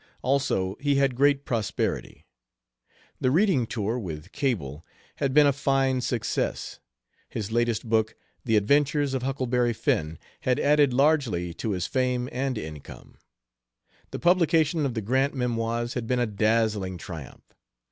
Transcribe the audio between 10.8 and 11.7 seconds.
largely